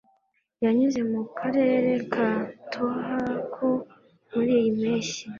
[0.63, 2.29] Yanyuze mu karere ka
[2.71, 3.69] Tohoku
[4.31, 5.23] muriyi mpeshyi